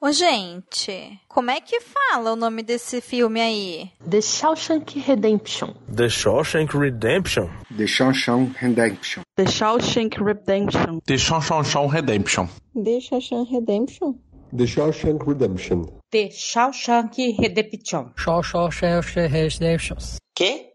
[0.00, 3.90] Ô, gente, como é que fala o nome desse filme aí?
[4.08, 5.74] The Shawshank Redemption.
[5.92, 7.48] The Shawshank Redemption.
[7.76, 9.20] The Shawshank Redemption.
[9.34, 11.00] The Shawshank Redemption.
[11.04, 12.48] The Shawshank Redemption.
[12.76, 14.14] The Shawshank Redemption.
[14.52, 15.84] The Shawshank Redemption.
[16.12, 18.12] The Shawshank Redemption.
[18.14, 19.98] Shawshank Redemption.
[20.36, 20.74] Que?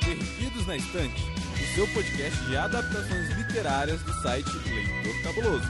[0.00, 1.33] Perdidos na Estante,
[1.74, 5.68] seu podcast de adaptações literárias do site Leitor Cabuloso.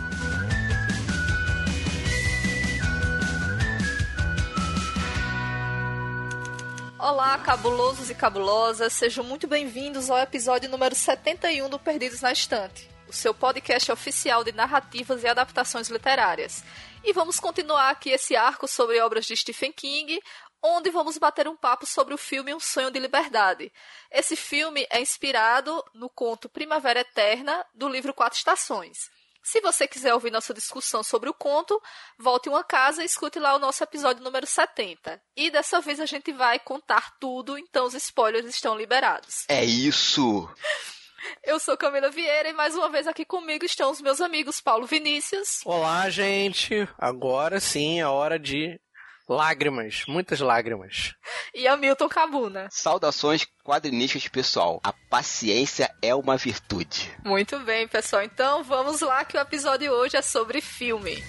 [6.99, 12.87] Olá, cabulosos e cabulosas, sejam muito bem-vindos ao episódio número 71 do Perdidos na Estante,
[13.09, 16.63] o seu podcast oficial de narrativas e adaptações literárias.
[17.03, 20.21] E vamos continuar aqui esse arco sobre obras de Stephen King,
[20.65, 23.71] onde vamos bater um papo sobre o filme Um Sonho de Liberdade.
[24.11, 29.11] Esse filme é inspirado no conto Primavera Eterna, do livro Quatro Estações.
[29.43, 31.79] Se você quiser ouvir nossa discussão sobre o conto,
[32.19, 35.21] volte uma casa e escute lá o nosso episódio número 70.
[35.37, 39.45] E dessa vez a gente vai contar tudo, então os spoilers estão liberados.
[39.49, 40.49] É isso!
[41.43, 44.87] Eu sou Camila Vieira e mais uma vez aqui comigo estão os meus amigos Paulo
[44.87, 45.61] Vinícius.
[45.65, 46.89] Olá, gente!
[46.99, 48.79] Agora sim é hora de
[49.29, 51.15] Lágrimas, muitas lágrimas.
[51.55, 52.69] E Hamilton Cabuna.
[52.71, 54.81] Saudações quadrinistas, pessoal.
[54.85, 57.11] A paciência é uma virtude.
[57.25, 58.23] Muito bem, pessoal.
[58.23, 61.25] Então vamos lá que o episódio hoje é sobre filme.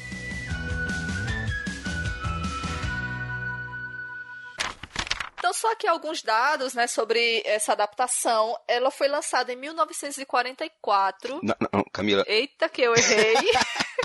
[5.38, 8.58] Então, só aqui alguns dados né, sobre essa adaptação.
[8.68, 11.40] Ela foi lançada em 1944.
[11.44, 12.24] Não, não, Camila.
[12.28, 13.36] Eita, que eu errei.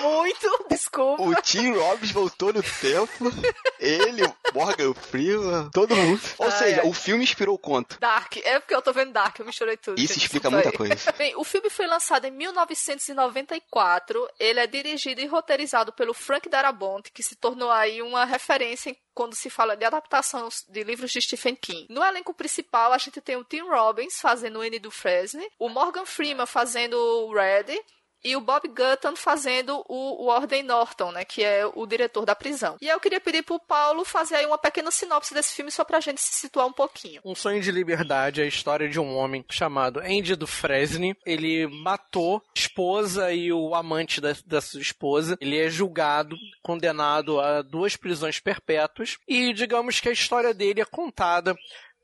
[0.00, 1.22] Muito, desculpa.
[1.22, 3.32] O Tim Robbins voltou no tempo.
[3.78, 4.22] Ele,
[4.54, 6.20] Morgan Freeman, todo mundo.
[6.38, 6.88] Ou ai, seja, ai.
[6.88, 7.98] o filme inspirou o conto.
[7.98, 8.36] Dark.
[8.38, 10.00] É porque eu tô vendo Dark, eu misturei tudo.
[10.00, 11.12] Isso explica muita coisa.
[11.12, 14.28] Bem, o filme foi lançado em 1994.
[14.38, 19.34] Ele é dirigido e roteirizado pelo Frank Darabont, que se tornou aí uma referência quando
[19.34, 21.86] se fala de adaptação de livros de Stephen King.
[21.90, 25.68] No elenco principal, a gente tem o Tim Robbins fazendo o Annie do Fresney, o
[25.68, 27.76] Morgan Freeman fazendo o Red,
[28.24, 32.76] e o Bob Gutton fazendo o Warden Norton, né, que é o diretor da prisão.
[32.80, 36.00] E eu queria pedir pro Paulo fazer aí uma pequena sinopse desse filme só pra
[36.00, 37.20] gente se situar um pouquinho.
[37.24, 41.16] Um Sonho de Liberdade é a história de um homem chamado Andy do Fresne.
[41.24, 45.36] Ele matou a esposa e o amante da, da sua esposa.
[45.40, 50.84] Ele é julgado, condenado a duas prisões perpétuas e digamos que a história dele é
[50.84, 51.56] contada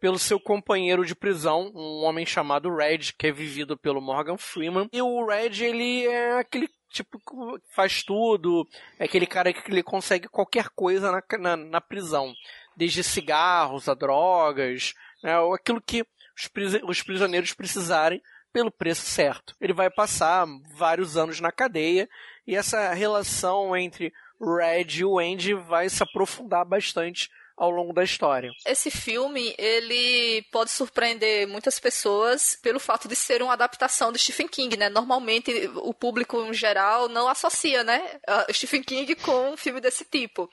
[0.05, 4.87] pelo seu companheiro de prisão, um homem chamado Red, que é vivido pelo Morgan Freeman.
[4.93, 9.83] E o Red, ele é aquele tipo que faz tudo, é aquele cara que ele
[9.83, 12.35] consegue qualquer coisa na, na, na prisão,
[12.77, 16.51] desde cigarros a drogas, né, aquilo que os,
[16.87, 18.21] os prisioneiros precisarem
[18.53, 19.57] pelo preço certo.
[19.59, 22.07] Ele vai passar vários anos na cadeia
[22.47, 28.03] e essa relação entre Red e o Andy vai se aprofundar bastante ao longo da
[28.03, 28.51] história.
[28.67, 34.49] Esse filme, ele pode surpreender muitas pessoas pelo fato de ser uma adaptação de Stephen
[34.49, 34.89] King, né?
[34.89, 38.03] Normalmente o público em geral não associa, né,
[38.53, 40.51] Stephen King com um filme desse tipo.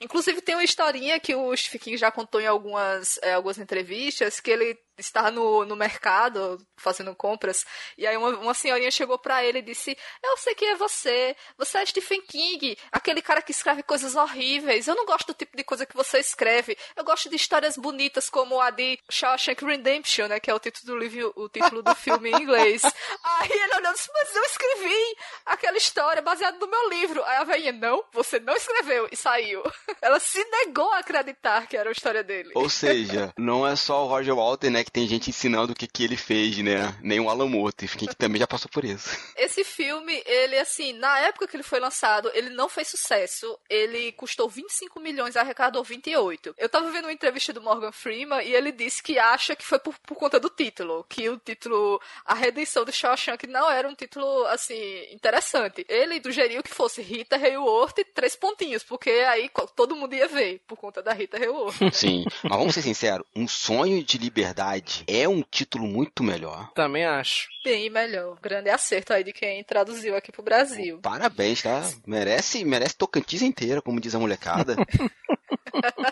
[0.00, 4.40] Inclusive tem uma historinha que o Stephen King já contou em algumas, é, algumas entrevistas
[4.40, 7.64] que ele estar no, no mercado fazendo compras,
[7.96, 11.36] e aí uma, uma senhorinha chegou para ele e disse: Eu sei que é você,
[11.56, 14.86] você é Stephen King, aquele cara que escreve coisas horríveis.
[14.86, 16.76] Eu não gosto do tipo de coisa que você escreve.
[16.96, 20.40] Eu gosto de histórias bonitas como a de Shawshank Redemption, né?
[20.40, 22.82] Que é o título do livro, o título do filme em inglês.
[23.24, 25.16] aí ele olhou e disse: Mas eu escrevi
[25.46, 27.22] aquela história baseada no meu livro.
[27.24, 29.62] Aí a velhinha: Não, você não escreveu, e saiu.
[30.00, 32.50] Ela se negou a acreditar que era a história dele.
[32.54, 34.81] Ou seja, não é só o Roger Walter, né?
[34.84, 36.94] Que tem gente ensinando o que, que ele fez, né?
[37.00, 39.16] Nem o Alan Moore, que também já passou por isso.
[39.36, 43.58] Esse filme, ele, assim, na época que ele foi lançado, ele não fez sucesso.
[43.68, 46.54] Ele custou 25 milhões, arrecadou 28.
[46.58, 49.78] Eu tava vendo uma entrevista do Morgan Freeman e ele disse que acha que foi
[49.78, 53.94] por, por conta do título, que o título A Redenção do Shawshank não era um
[53.94, 54.74] título, assim,
[55.12, 55.84] interessante.
[55.88, 60.60] Ele sugeriu que fosse Rita Hayworth e três pontinhos, porque aí todo mundo ia ver,
[60.66, 61.92] por conta da Rita Hayworth.
[61.92, 64.71] Sim, mas vamos ser sinceros, um sonho de liberdade
[65.06, 66.70] é um título muito melhor.
[66.74, 67.48] Também acho.
[67.64, 68.38] Bem melhor.
[68.40, 70.98] Grande acerto aí de quem traduziu aqui pro Brasil.
[71.00, 71.82] Parabéns, tá?
[72.06, 74.76] Merece, merece Tocantins inteira, como diz a molecada.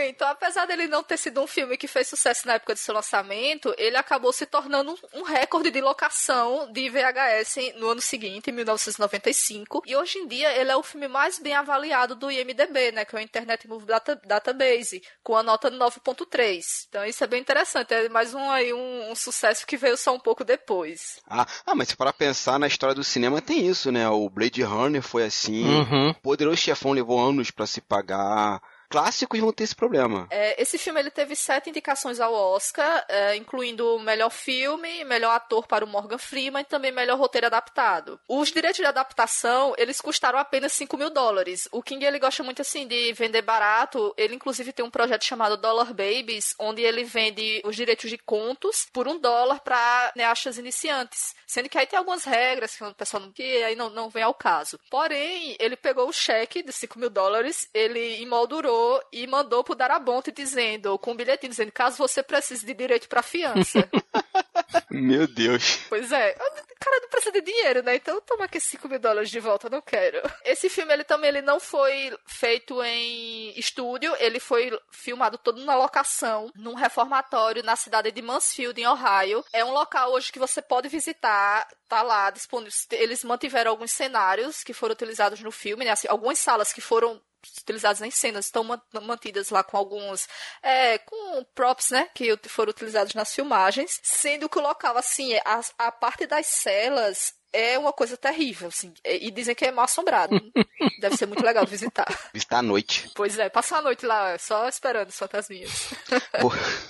[0.00, 2.80] Bem, então apesar dele não ter sido um filme que fez sucesso na época de
[2.80, 8.48] seu lançamento, ele acabou se tornando um recorde de locação de VHS no ano seguinte,
[8.48, 9.82] em 1995.
[9.84, 13.04] E hoje em dia ele é o filme mais bem avaliado do IMDB, né?
[13.04, 16.86] Que é o Internet Movie Data Database, com a nota 9.3.
[16.88, 17.92] Então isso é bem interessante.
[17.92, 21.20] É mais um aí um, um, sucesso que veio só um pouco depois.
[21.28, 24.08] Ah, ah mas para pensar na história do cinema tem isso, né?
[24.08, 25.62] O Blade Runner foi assim.
[25.62, 26.14] Uhum.
[26.22, 30.26] Poderoso Chefão levou anos para se pagar clássicos vão ter esse problema.
[30.30, 35.66] É, esse filme ele teve sete indicações ao Oscar, é, incluindo melhor filme, melhor ator
[35.66, 38.20] para o Morgan Freeman e também melhor roteiro adaptado.
[38.28, 41.68] Os direitos de adaptação, eles custaram apenas 5 mil dólares.
[41.70, 44.12] O King, ele gosta muito, assim, de vender barato.
[44.16, 48.88] Ele, inclusive, tem um projeto chamado Dollar Babies, onde ele vende os direitos de contos
[48.92, 51.34] por um dólar para neachas iniciantes.
[51.46, 54.24] Sendo que aí tem algumas regras que o pessoal não, que aí não, não vem
[54.24, 54.78] ao caso.
[54.90, 58.79] Porém, ele pegou o cheque de 5 mil dólares, ele emoldurou
[59.12, 63.22] e mandou pro Darabonte dizendo, com um bilhetinho dizendo, caso você precise de direito pra
[63.22, 63.88] fiança.
[64.90, 65.80] Meu Deus.
[65.88, 66.32] Pois é.
[66.32, 67.96] O cara não precisa de dinheiro, né?
[67.96, 70.20] Então toma aqui 5 mil dólares de volta, não quero.
[70.44, 75.74] Esse filme, ele também ele não foi feito em estúdio, ele foi filmado todo na
[75.76, 79.44] locação, num reformatório na cidade de Mansfield, em Ohio.
[79.52, 82.72] É um local hoje que você pode visitar, tá lá disponível.
[82.92, 85.90] Eles mantiveram alguns cenários que foram utilizados no filme, né?
[85.90, 87.20] Assim, algumas salas que foram
[87.58, 88.64] utilizadas em cenas estão
[89.02, 90.28] mantidas lá com alguns
[90.62, 95.60] é, com props, né, que foram utilizados nas filmagens, sendo que o local assim, a,
[95.78, 98.92] a parte das celas é uma coisa terrível, assim.
[99.04, 100.34] E dizem que é mal assombrado.
[101.00, 102.06] Deve ser muito legal visitar.
[102.32, 103.10] Visitar à noite.
[103.14, 105.90] Pois é, passar a noite lá, só esperando as fantasminhas.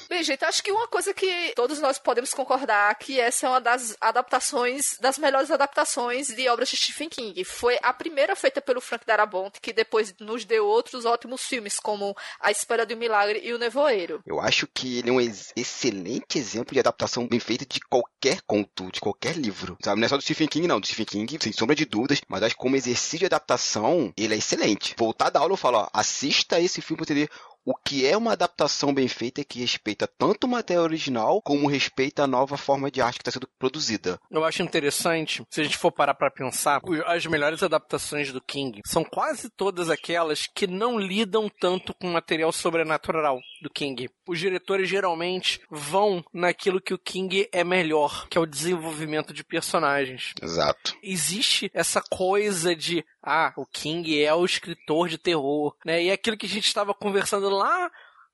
[0.08, 3.60] Bem, gente, acho que uma coisa que todos nós podemos concordar que essa é uma
[3.60, 7.44] das adaptações, das melhores adaptações de obras de Stephen King.
[7.44, 12.16] Foi a primeira feita pelo Frank Darabont, que depois nos deu outros ótimos filmes, como
[12.40, 14.20] A Espera de um Milagre e O Nevoeiro.
[14.26, 18.40] Eu acho que ele é um ex excelente exemplo de adaptação bem feita de qualquer
[18.42, 19.76] conto, de qualquer livro.
[19.82, 20.00] Sabe?
[20.00, 20.80] Não é só do Stephen King, não.
[20.80, 24.34] Do Stephen King, sem sombra de dúvidas, mas acho que como exercício de adaptação, ele
[24.34, 24.94] é excelente.
[24.98, 27.30] Voltar da aula, eu falo, ó, assista esse filme pra entender
[27.70, 31.68] o que é uma adaptação bem feita é que respeita tanto o material original como
[31.68, 34.18] respeita a nova forma de arte que está sendo produzida.
[34.28, 38.80] Eu acho interessante, se a gente for parar para pensar, as melhores adaptações do King
[38.84, 44.10] são quase todas aquelas que não lidam tanto com material sobrenatural do King.
[44.26, 49.44] Os diretores geralmente vão naquilo que o King é melhor, que é o desenvolvimento de
[49.44, 50.32] personagens.
[50.42, 50.96] Exato.
[51.02, 56.02] Existe essa coisa de ah, o King é o escritor de terror, né?
[56.02, 57.90] E é aquilo que a gente estava conversando lá,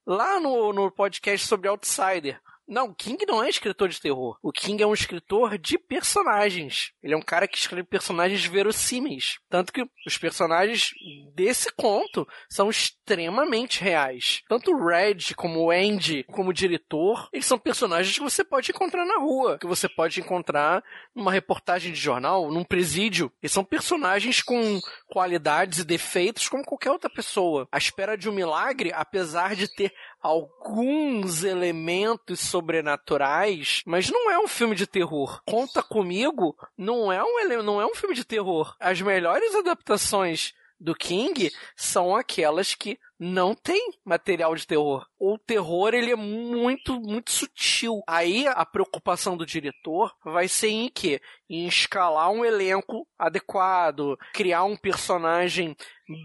[0.07, 2.41] lá no, no podcast sobre Outsider.
[2.67, 4.39] Não, King não é escritor de terror.
[4.43, 6.93] O King é um escritor de personagens.
[7.03, 9.39] Ele é um cara que escreve personagens verossímeis.
[9.49, 10.91] Tanto que os personagens
[11.35, 14.43] desse conto são extremamente reais.
[14.49, 18.73] Tanto o Red, como o Andy, como o diretor, eles são personagens que você pode
[18.73, 20.83] encontrar na rua, que você pode encontrar
[21.15, 23.31] numa reportagem de jornal, num presídio.
[23.41, 27.69] Eles são personagens com qualidades e defeitos como qualquer outra pessoa.
[27.71, 34.49] A espera de um milagre, apesar de ter alguns elementos sobrenaturais, mas não é um
[34.49, 35.41] filme de terror.
[35.45, 38.75] Conta comigo, não é um não é um filme de terror.
[38.81, 45.07] As melhores adaptações do King são aquelas que não tem material de terror.
[45.19, 48.03] O terror ele é muito, muito sutil.
[48.07, 51.21] Aí a preocupação do diretor vai ser em quê?
[51.49, 55.75] Em escalar um elenco adequado, criar um personagem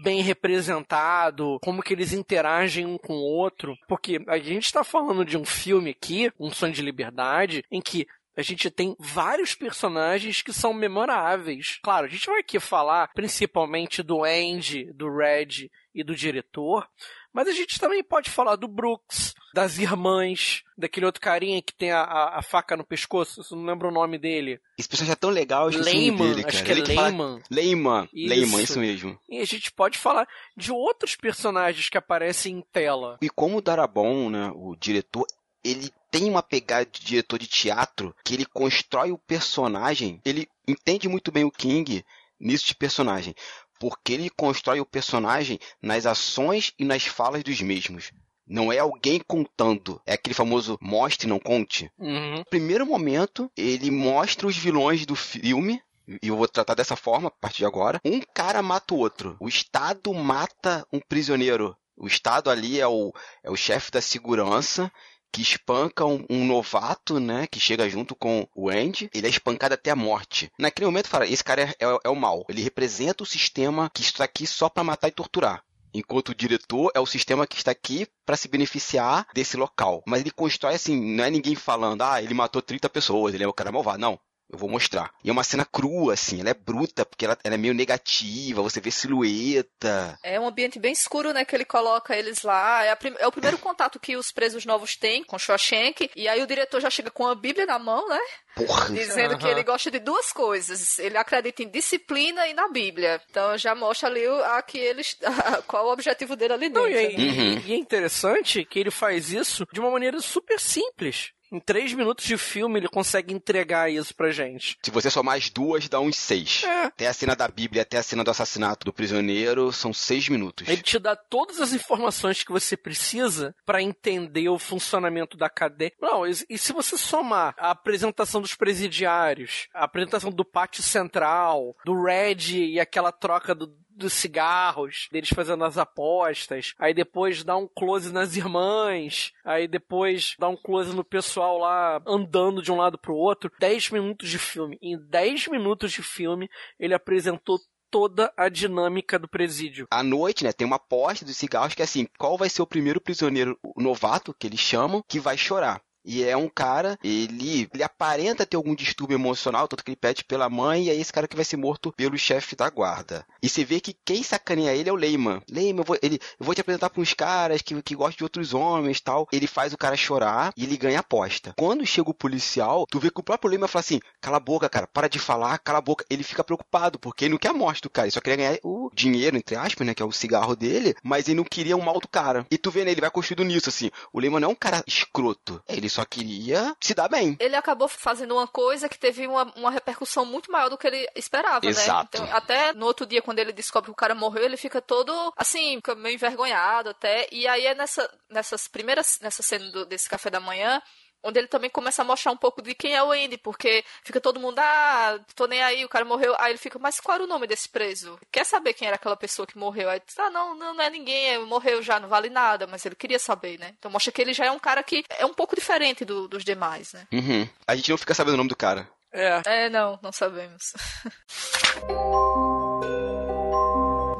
[0.02, 3.74] bem representado, como que eles interagem um com o outro.
[3.88, 8.06] Porque a gente está falando de um filme aqui, Um Sonho de Liberdade, em que
[8.36, 11.78] a gente tem vários personagens que são memoráveis.
[11.82, 16.88] Claro, a gente vai aqui falar principalmente do Andy, do Red e do diretor,
[17.32, 21.90] mas a gente também pode falar do Brooks, das irmãs, daquele outro carinha que tem
[21.90, 24.60] a, a, a faca no pescoço, eu não lembro o nome dele.
[24.78, 27.42] Esse personagem é tão legal, eu Lehman, dele, acho que é Lehman.
[27.50, 29.18] Lehman, Lehman, isso mesmo.
[29.28, 33.18] E a gente pode falar de outros personagens que aparecem em tela.
[33.20, 35.26] E como o Darabon, né, o diretor,
[35.64, 41.08] ele tem uma pegada de diretor de teatro que ele constrói o personagem, ele entende
[41.08, 42.04] muito bem o King
[42.38, 43.34] nisso de personagem,
[43.78, 48.12] porque ele constrói o personagem nas ações e nas falas dos mesmos.
[48.46, 50.00] Não é alguém contando.
[50.04, 51.90] É aquele famoso mostre, não conte.
[51.98, 52.38] Uhum.
[52.38, 55.80] No primeiro momento, ele mostra os vilões do filme.
[56.22, 58.00] E eu vou tratar dessa forma a partir de agora.
[58.04, 59.36] Um cara mata o outro.
[59.40, 61.76] O Estado mata um prisioneiro.
[61.96, 63.12] O Estado ali é o,
[63.44, 64.92] é o chefe da segurança
[65.32, 67.46] que espanca um, um, novato, né?
[67.46, 69.10] Que chega junto com o Andy.
[69.14, 70.52] Ele é espancado até a morte.
[70.58, 72.44] Naquele momento, fala: esse cara é, é, é o mal.
[72.48, 75.64] Ele representa o sistema que está aqui só para matar e torturar.
[75.94, 80.02] Enquanto o diretor é o sistema que está aqui para se beneficiar desse local.
[80.06, 83.48] Mas ele constrói assim, não é ninguém falando, ah, ele matou 30 pessoas, ele é
[83.48, 83.98] o cara malvado.
[83.98, 84.18] Não.
[84.52, 85.10] Eu vou mostrar.
[85.24, 88.60] E é uma cena crua, assim, ela é bruta, porque ela, ela é meio negativa,
[88.60, 90.18] você vê silhueta.
[90.22, 92.84] É um ambiente bem escuro, né, que ele coloca eles lá.
[92.84, 93.14] É, prim...
[93.18, 96.10] é, o primeiro contato que os presos novos têm com Shawshank.
[96.14, 98.20] E aí o diretor já chega com a Bíblia na mão, né?
[98.54, 98.90] Porra.
[98.90, 99.38] Dizendo uhum.
[99.38, 100.98] que ele gosta de duas coisas.
[100.98, 103.22] Ele acredita em disciplina e na Bíblia.
[103.30, 105.16] Então já mostra ali a que eles,
[105.66, 106.82] qual o objetivo dele ali dentro.
[106.82, 107.62] Não, e, é, uhum.
[107.64, 111.32] e é interessante que ele faz isso de uma maneira super simples.
[111.52, 114.78] Em três minutos de filme ele consegue entregar isso pra gente.
[114.82, 116.64] Se você somar as duas, dá uns seis.
[116.64, 116.84] É.
[116.84, 120.66] Até a cena da Bíblia, até a cena do assassinato do prisioneiro, são seis minutos.
[120.66, 125.92] Ele te dá todas as informações que você precisa para entender o funcionamento da cadeia.
[126.00, 131.76] Não, e, e se você somar a apresentação dos presidiários, a apresentação do pátio central,
[131.84, 137.56] do Red e aquela troca do, dos cigarros, deles fazendo as apostas, aí depois dá
[137.56, 142.76] um close nas irmãs, aí depois dá um close no pessoal lá andando de um
[142.76, 143.50] lado pro outro.
[143.58, 144.78] 10 minutos de filme.
[144.80, 147.58] Em 10 minutos de filme, ele apresentou
[147.92, 149.86] toda a dinâmica do presídio.
[149.90, 152.66] À noite, né, tem uma aposta dos cigarros que é assim, qual vai ser o
[152.66, 155.82] primeiro prisioneiro novato, que eles chamam, que vai chorar.
[156.04, 160.24] E é um cara, ele, ele aparenta ter algum distúrbio emocional, tanto que ele pede
[160.24, 163.24] pela mãe, e é esse cara que vai ser morto pelo chefe da guarda.
[163.42, 165.40] E você vê que quem sacaneia ele é o Leyman.
[165.50, 168.24] Leyman, eu vou, ele, eu vou te apresentar para uns caras que, que gostam de
[168.24, 169.26] outros homens tal.
[169.32, 171.54] Ele faz o cara chorar e ele ganha aposta.
[171.56, 174.68] Quando chega o policial, tu vê que o próprio Leyman fala assim: cala a boca,
[174.68, 176.04] cara, para de falar, cala a boca.
[176.08, 178.58] Ele fica preocupado, porque ele não quer a morte do cara, ele só queria ganhar
[178.62, 181.82] o dinheiro, entre aspas, né, que é o cigarro dele, mas ele não queria o
[181.82, 182.46] mal do cara.
[182.50, 183.90] E tu vê, né, ele vai construindo nisso, assim.
[184.12, 187.36] O Leyman não é um cara escroto, ele só queria se dar bem.
[187.38, 191.06] Ele acabou fazendo uma coisa que teve uma, uma repercussão muito maior do que ele
[191.14, 191.70] esperava, né?
[191.70, 192.18] Exato.
[192.18, 192.24] né?
[192.24, 195.12] Então, até no outro dia, quando ele descobre que o cara morreu, ele fica todo,
[195.36, 197.28] assim, meio envergonhado até.
[197.30, 200.80] E aí é nessa, nessas primeiras, nessa cena do, desse café da manhã,
[201.22, 204.20] onde ele também começa a mostrar um pouco de quem é o Andy, porque fica
[204.20, 206.34] todo mundo, ah, tô nem aí, o cara morreu.
[206.38, 208.18] Aí ele fica, mas qual era o nome desse preso?
[208.30, 209.88] Quer saber quem era aquela pessoa que morreu?
[209.88, 212.94] Aí diz, ah, não, não, não é ninguém, morreu já, não vale nada, mas ele
[212.94, 213.74] queria saber, né?
[213.78, 216.44] Então mostra que ele já é um cara que é um pouco diferente do, dos
[216.44, 217.06] demais, né?
[217.12, 217.48] Uhum.
[217.66, 218.88] A gente não fica sabendo o nome do cara.
[219.12, 219.42] É.
[219.44, 220.72] É, não, não sabemos.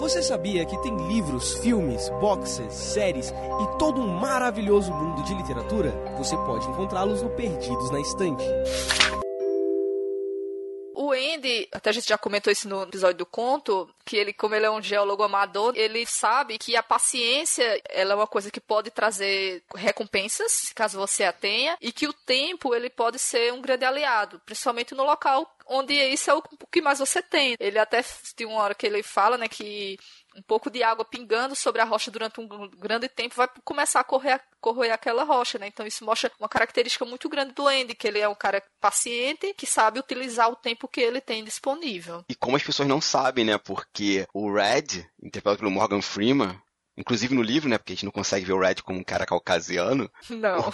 [0.02, 5.92] Você sabia que tem livros, filmes, boxes, séries e todo um maravilhoso mundo de literatura?
[6.18, 8.42] Você pode encontrá-los no Perdidos na Estante.
[10.92, 14.56] O Andy, até a gente já comentou isso no episódio do conto, que ele, como
[14.56, 18.60] ele é um geólogo amador, ele sabe que a paciência ela é uma coisa que
[18.60, 23.62] pode trazer recompensas, caso você a tenha, e que o tempo ele pode ser um
[23.62, 27.56] grande aliado, principalmente no local onde isso é o que mais você tem.
[27.58, 28.04] Ele até
[28.36, 29.98] tem uma hora que ele fala, né, que
[30.36, 34.04] um pouco de água pingando sobre a rocha durante um grande tempo vai começar a
[34.04, 35.66] correr, correr aquela rocha, né?
[35.66, 39.54] Então isso mostra uma característica muito grande do Andy, que ele é um cara paciente,
[39.54, 42.24] que sabe utilizar o tempo que ele tem disponível.
[42.28, 43.58] E como as pessoas não sabem, né?
[43.58, 46.60] Porque o Red, interpretado pelo Morgan Freeman,
[46.94, 47.78] Inclusive no livro, né?
[47.78, 50.10] Porque a gente não consegue ver o Red como um cara caucasiano.
[50.28, 50.70] Não.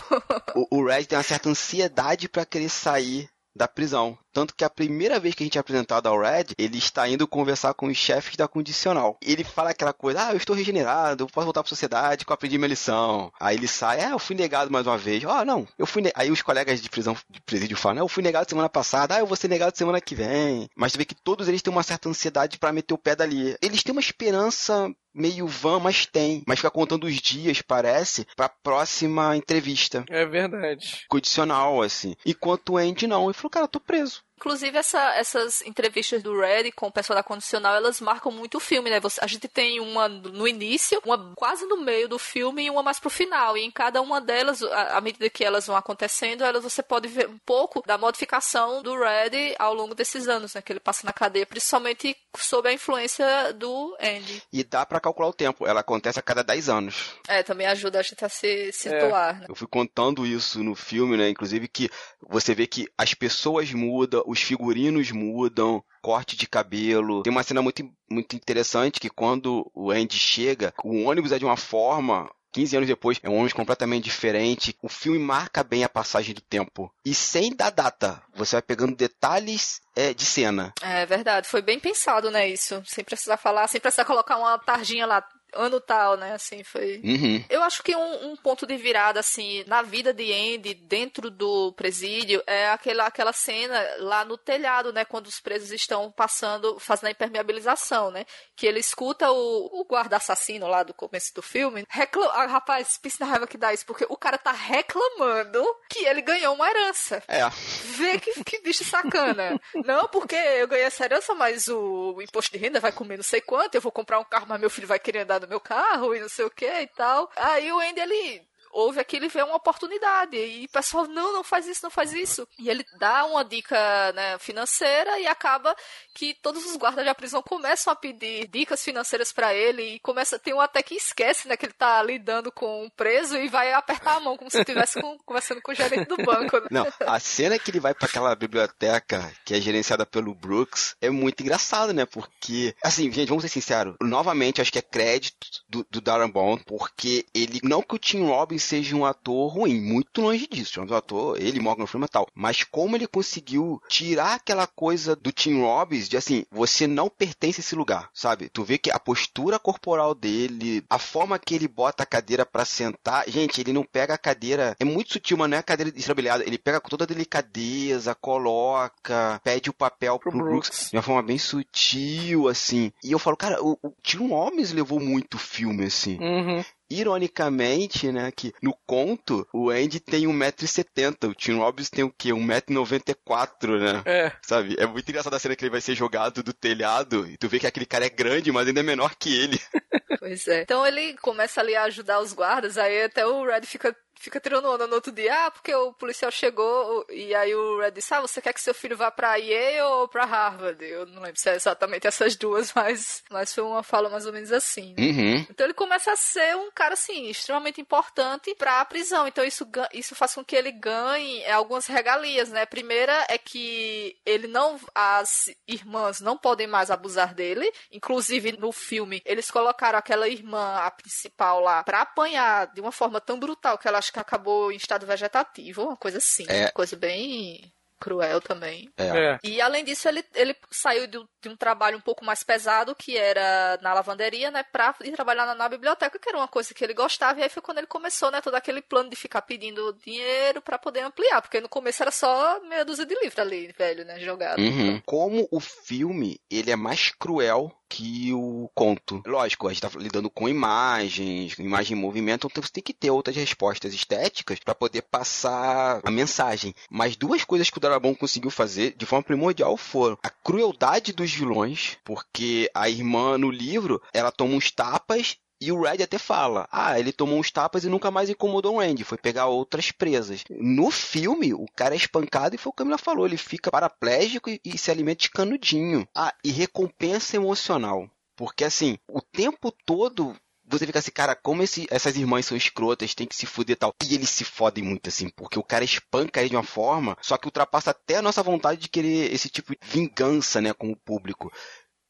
[0.56, 4.18] O, o Red tem uma certa ansiedade para querer sair da prisão.
[4.38, 7.26] Tanto que a primeira vez que a gente é apresentado ao Red, ele está indo
[7.26, 9.18] conversar com os chefes da condicional.
[9.20, 12.30] Ele fala aquela coisa, ah, eu estou regenerado, eu posso voltar para a sociedade, que
[12.30, 13.32] eu aprendi minha lição.
[13.40, 15.24] Aí ele sai, ah, eu fui negado mais uma vez.
[15.24, 16.12] Ah, não, eu fui ne...
[16.14, 19.26] Aí os colegas de prisão, de presídio falam, eu fui negado semana passada, ah, eu
[19.26, 20.70] vou ser negado semana que vem.
[20.76, 23.56] Mas tu vê que todos eles têm uma certa ansiedade para meter o pé dali.
[23.60, 26.42] Eles têm uma esperança meio vã, mas tem.
[26.46, 30.04] Mas fica contando os dias, parece, pra próxima entrevista.
[30.08, 31.04] É verdade.
[31.08, 32.14] Condicional, assim.
[32.24, 33.24] Enquanto o Andy não.
[33.24, 34.22] Ele falou, cara, eu tô preso.
[34.38, 38.60] Inclusive, essa, essas entrevistas do Red com o pessoal da condicional, elas marcam muito o
[38.60, 39.00] filme, né?
[39.00, 42.80] Você, a gente tem uma no início, uma quase no meio do filme e uma
[42.80, 43.56] mais pro final.
[43.56, 47.28] E em cada uma delas, à medida que elas vão acontecendo, elas você pode ver
[47.28, 50.62] um pouco da modificação do Red ao longo desses anos, né?
[50.62, 54.40] Que ele passa na cadeia, principalmente sob a influência do Andy.
[54.52, 55.66] E dá para calcular o tempo.
[55.66, 57.14] Ela acontece a cada 10 anos.
[57.26, 59.36] É, também ajuda a gente a se situar.
[59.36, 59.46] É, né?
[59.48, 61.28] Eu fui contando isso no filme, né?
[61.28, 61.90] Inclusive que
[62.22, 67.22] você vê que as pessoas mudam, os figurinos mudam, corte de cabelo.
[67.22, 71.46] Tem uma cena muito, muito interessante que quando o Andy chega, o ônibus é de
[71.46, 74.76] uma forma, 15 anos depois, é um ônibus completamente diferente.
[74.82, 76.92] O filme marca bem a passagem do tempo.
[77.04, 78.22] E sem dar data.
[78.34, 80.74] Você vai pegando detalhes é, de cena.
[80.82, 81.48] É verdade.
[81.48, 82.82] Foi bem pensado, né, isso.
[82.84, 86.32] Sem precisar falar, sem precisar colocar uma tarjinha lá ano tal, né?
[86.32, 87.00] Assim, foi.
[87.04, 87.44] Uhum.
[87.48, 91.72] Eu acho que um, um, ponto de virada, assim, na vida de Andy, dentro do
[91.72, 95.04] presídio, é aquela, aquela cena lá no telhado, né?
[95.04, 98.24] Quando os presos estão passando, fazendo a impermeabilização, né?
[98.56, 101.84] Que ele escuta o, o guarda assassino lá do começo do filme.
[101.88, 102.28] Reclam...
[102.32, 106.20] Ah, rapaz, pense na raiva que dá isso, porque o cara tá reclamando que ele
[106.20, 107.22] ganhou uma herança.
[107.26, 107.48] É.
[107.96, 109.60] Vê que, que bicho sacana.
[109.84, 113.24] não, porque eu ganhei essa herança, mas o, o imposto de renda vai comer não
[113.24, 115.60] sei quanto, eu vou comprar um carro, mas meu filho vai querer andar no meu
[115.60, 117.30] carro e não sei o que e tal.
[117.36, 118.48] Aí o Andy, ele
[118.78, 120.36] houve aqui, ele vê uma oportunidade.
[120.36, 122.46] E o pessoal, não, não faz isso, não faz isso.
[122.58, 125.74] E ele dá uma dica né, financeira e acaba
[126.14, 130.38] que todos os guardas da prisão começam a pedir dicas financeiras para ele e começa,
[130.38, 133.72] tem um até que esquece, né, que ele tá lidando com um preso e vai
[133.72, 136.58] apertar a mão como se estivesse conversando com o gerente do banco.
[136.60, 136.66] Né?
[136.70, 141.10] Não, a cena que ele vai para aquela biblioteca que é gerenciada pelo Brooks é
[141.10, 142.06] muito engraçado, né?
[142.06, 146.62] Porque, assim, gente, vamos ser sinceros, novamente acho que é crédito do, do Darren Bond,
[146.64, 150.80] porque ele, não que o Tim Robbins seja um ator ruim, muito longe disso.
[150.80, 152.26] É um ator, ele, Morgan Freeman e tal.
[152.34, 157.60] Mas como ele conseguiu tirar aquela coisa do Tim Robbins de assim, você não pertence
[157.60, 158.48] a esse lugar, sabe?
[158.48, 162.64] Tu vê que a postura corporal dele, a forma que ele bota a cadeira para
[162.64, 165.92] sentar, gente, ele não pega a cadeira, é muito sutil, mas não é a cadeira
[165.96, 170.68] estrambelhada, ele pega com toda a delicadeza, coloca, pede o papel pro, pro Brooks.
[170.68, 172.92] Brooks de uma forma bem sutil, assim.
[173.02, 176.18] E eu falo, cara, o, o Tim Robbins levou muito filme, assim.
[176.20, 182.12] Uhum ironicamente, né, que no conto o Andy tem 1,70m, o Tim Robbins tem o
[182.12, 182.30] quê?
[182.30, 184.02] 1,94m, né?
[184.04, 184.32] É.
[184.42, 184.76] Sabe?
[184.78, 187.58] É muito engraçado a cena que ele vai ser jogado do telhado e tu vê
[187.58, 189.60] que aquele cara é grande, mas ainda é menor que ele.
[190.18, 190.62] Pois é.
[190.62, 194.68] Então ele começa ali a ajudar os guardas, aí até o Red fica fica tirando
[194.68, 198.20] onda no outro dia, ah, porque o policial chegou e aí o Red disse, ah,
[198.20, 200.84] você quer que seu filho vá pra Yale ou pra Harvard?
[200.84, 204.32] Eu não lembro se é exatamente essas duas, mas, mas foi uma fala mais ou
[204.32, 204.94] menos assim.
[204.96, 205.04] Né?
[205.04, 205.46] Uhum.
[205.50, 209.26] Então ele começa a ser um cara, assim, extremamente importante pra prisão.
[209.26, 212.62] Então isso, isso faz com que ele ganhe algumas regalias, né?
[212.62, 218.72] A primeira é que ele não, as irmãs não podem mais abusar dele, inclusive no
[218.72, 223.78] filme eles colocaram aquela irmã, a principal lá, pra apanhar de uma forma tão brutal
[223.78, 226.46] que ela acho que acabou em estado vegetativo, uma coisa assim.
[226.48, 226.70] É.
[226.70, 228.88] Coisa bem cruel também.
[228.96, 229.06] É.
[229.06, 229.38] É.
[229.42, 233.16] E além disso, ele, ele saiu de, de, um trabalho um pouco mais pesado, que
[233.16, 236.84] era na lavanderia, né, pra ir trabalhar na, na, biblioteca, que era uma coisa que
[236.84, 239.92] ele gostava, e aí foi quando ele começou, né, todo aquele plano de ficar pedindo
[240.04, 244.04] dinheiro para poder ampliar, porque no começo era só meia dúzia de livros ali, velho,
[244.04, 244.60] né, jogado.
[244.60, 245.02] Uhum.
[245.04, 249.22] Como o filme, ele é mais cruel que o conto.
[249.26, 253.10] Lógico, a gente tá lidando com imagens, imagem em movimento, então você tem que ter
[253.10, 256.74] outras respostas estéticas para poder passar a mensagem.
[256.90, 261.32] Mas duas coisas que o Darabon conseguiu fazer de forma primordial foram a crueldade dos
[261.32, 266.68] vilões, porque a irmã no livro, ela toma uns tapas e o Red até fala:
[266.70, 270.44] Ah, ele tomou uns tapas e nunca mais incomodou o Andy, foi pegar outras presas.
[270.50, 274.50] No filme, o cara é espancado e foi o que Camila falou: ele fica paraplégico
[274.50, 276.06] e, e se alimenta de canudinho.
[276.14, 278.08] Ah, e recompensa emocional.
[278.36, 280.36] Porque assim, o tempo todo
[280.70, 283.76] você fica assim, cara, como esse, essas irmãs são escrotas, tem que se fuder e
[283.76, 283.94] tal.
[284.04, 287.36] E eles se fodem muito, assim, porque o cara espanca ele de uma forma, só
[287.38, 290.96] que ultrapassa até a nossa vontade de querer esse tipo de vingança, né, com o
[290.96, 291.50] público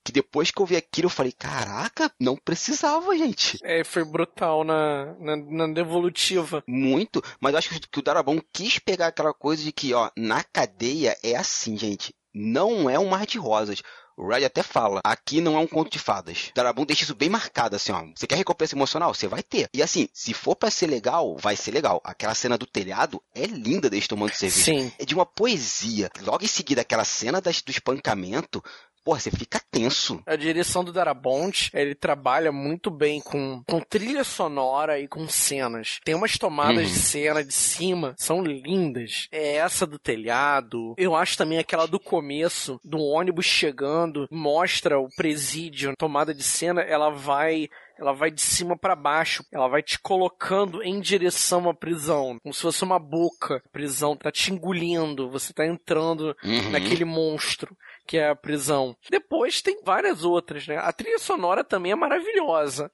[0.08, 3.58] que depois que eu vi aquilo, eu falei, caraca, não precisava, gente.
[3.62, 6.64] É, foi brutal na, na, na devolutiva.
[6.66, 10.42] Muito, mas eu acho que o Darabão quis pegar aquela coisa de que, ó, na
[10.42, 12.14] cadeia é assim, gente.
[12.32, 13.82] Não é um mar de rosas.
[14.18, 16.50] O Red até fala, aqui não é um conto de fadas.
[16.52, 18.04] Darabum deixa isso bem marcado, assim, ó.
[18.16, 19.14] Você quer recompensa emocional?
[19.14, 19.68] Você vai ter.
[19.72, 22.00] E assim, se for para ser legal, vai ser legal.
[22.02, 24.64] Aquela cena do telhado é linda deles tomando cerveja.
[24.64, 24.92] Sim.
[24.98, 26.10] É de uma poesia.
[26.22, 28.60] Logo em seguida, aquela cena das, do espancamento,
[29.08, 30.22] porra, você fica tenso.
[30.26, 35.98] A direção do Darabont, ele trabalha muito bem com, com trilha sonora e com cenas.
[36.04, 36.92] Tem umas tomadas Uhum.
[36.92, 39.26] de cena de cima, são lindas.
[39.32, 40.94] É essa do telhado.
[40.98, 46.82] Eu acho também aquela do começo, do ônibus chegando, mostra o presídio, tomada de cena,
[46.82, 47.68] ela vai
[48.00, 52.54] ela vai de cima para baixo, ela vai te colocando em direção à prisão, como
[52.54, 53.60] se fosse uma boca.
[53.66, 56.70] A prisão tá te engolindo, você tá entrando Uhum.
[56.70, 57.76] naquele monstro
[58.08, 58.96] que é a prisão.
[59.10, 60.78] Depois tem várias outras, né?
[60.78, 62.90] A trilha sonora também é maravilhosa.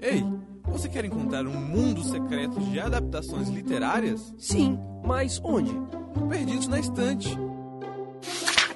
[0.00, 0.22] Ei,
[0.66, 4.32] você quer encontrar um mundo secreto de adaptações literárias?
[4.38, 5.72] Sim, mas onde?
[6.28, 7.28] Perdidos na Estante.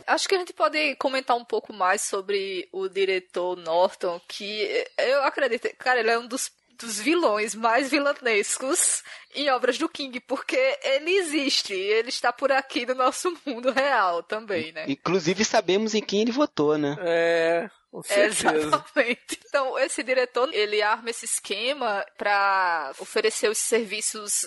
[0.06, 5.22] Acho que a gente pode comentar um pouco mais sobre o diretor Norton, que eu
[5.22, 9.02] acredito, cara, ele é um dos, dos vilões mais vilanescos
[9.34, 14.22] em obras do King, porque ele existe, ele está por aqui no nosso mundo real
[14.22, 14.84] também, né?
[14.88, 16.96] Inclusive sabemos em quem ele votou, né?
[17.00, 17.70] É.
[18.10, 19.38] Exatamente.
[19.46, 24.44] Então, esse diretor, ele arma esse esquema para oferecer os serviços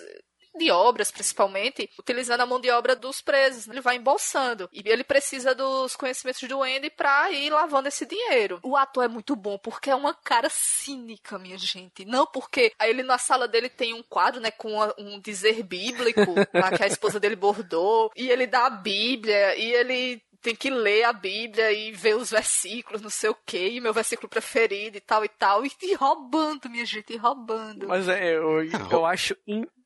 [0.57, 3.67] de obras, principalmente, utilizando a mão de obra dos presos.
[3.67, 4.69] Ele vai embolsando.
[4.73, 8.59] E ele precisa dos conhecimentos do Andy pra ir lavando esse dinheiro.
[8.63, 12.05] O ator é muito bom, porque é uma cara cínica, minha gente.
[12.05, 16.21] Não porque aí ele na sala dele tem um quadro, né, com um dizer bíblico,
[16.53, 20.69] lá que a esposa dele bordou, e ele dá a Bíblia, e ele tem que
[20.69, 24.97] ler a Bíblia e ver os versículos, não sei o que, e meu versículo preferido
[24.97, 27.87] e tal e tal, e, e roubando, minha gente, e roubando.
[27.87, 29.35] Mas é, eu, eu acho